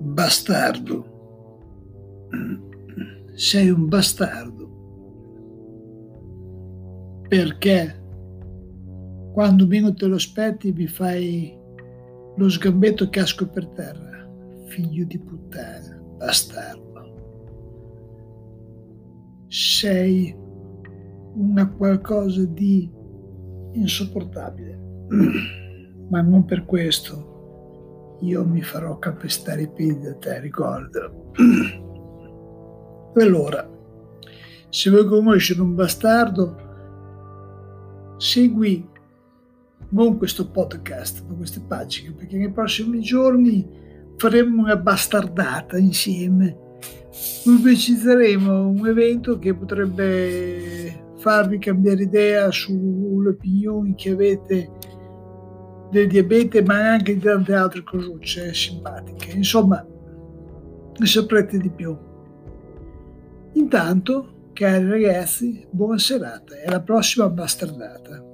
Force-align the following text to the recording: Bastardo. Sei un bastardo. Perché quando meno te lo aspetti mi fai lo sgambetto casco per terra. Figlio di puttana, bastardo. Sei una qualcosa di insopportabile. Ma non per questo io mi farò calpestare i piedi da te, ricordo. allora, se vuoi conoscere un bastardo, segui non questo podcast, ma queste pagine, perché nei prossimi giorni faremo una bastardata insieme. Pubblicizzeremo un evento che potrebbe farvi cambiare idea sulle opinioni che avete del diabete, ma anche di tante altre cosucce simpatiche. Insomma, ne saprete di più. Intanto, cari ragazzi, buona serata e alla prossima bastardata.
Bastardo. 0.00 1.04
Sei 3.34 3.68
un 3.70 3.86
bastardo. 3.86 4.68
Perché 7.28 8.02
quando 9.32 9.66
meno 9.66 9.92
te 9.92 10.06
lo 10.06 10.14
aspetti 10.14 10.72
mi 10.72 10.86
fai 10.86 11.54
lo 12.36 12.48
sgambetto 12.48 13.10
casco 13.10 13.46
per 13.48 13.66
terra. 13.68 14.26
Figlio 14.68 15.04
di 15.04 15.18
puttana, 15.18 16.00
bastardo. 16.16 16.88
Sei 19.48 20.34
una 21.34 21.70
qualcosa 21.70 22.44
di 22.46 22.90
insopportabile. 23.72 24.78
Ma 26.08 26.22
non 26.22 26.44
per 26.46 26.64
questo 26.64 27.29
io 28.20 28.44
mi 28.44 28.62
farò 28.62 28.98
calpestare 28.98 29.62
i 29.62 29.70
piedi 29.70 30.00
da 30.00 30.14
te, 30.14 30.40
ricordo. 30.40 31.32
allora, 33.16 33.68
se 34.68 34.90
vuoi 34.90 35.06
conoscere 35.06 35.60
un 35.60 35.74
bastardo, 35.74 36.56
segui 38.18 38.88
non 39.90 40.18
questo 40.18 40.50
podcast, 40.50 41.24
ma 41.26 41.34
queste 41.34 41.60
pagine, 41.66 42.12
perché 42.12 42.36
nei 42.36 42.52
prossimi 42.52 43.00
giorni 43.00 43.66
faremo 44.16 44.62
una 44.62 44.76
bastardata 44.76 45.78
insieme. 45.78 46.56
Pubblicizzeremo 47.42 48.68
un 48.68 48.86
evento 48.86 49.38
che 49.38 49.54
potrebbe 49.54 51.14
farvi 51.16 51.58
cambiare 51.58 52.02
idea 52.02 52.50
sulle 52.50 53.30
opinioni 53.30 53.94
che 53.94 54.10
avete 54.10 54.70
del 55.90 56.08
diabete, 56.08 56.62
ma 56.62 56.92
anche 56.92 57.14
di 57.14 57.20
tante 57.20 57.54
altre 57.54 57.82
cosucce 57.82 58.54
simpatiche. 58.54 59.32
Insomma, 59.32 59.84
ne 60.96 61.06
saprete 61.06 61.58
di 61.58 61.70
più. 61.70 61.96
Intanto, 63.54 64.50
cari 64.52 64.88
ragazzi, 64.88 65.66
buona 65.70 65.98
serata 65.98 66.56
e 66.56 66.66
alla 66.66 66.80
prossima 66.80 67.28
bastardata. 67.28 68.29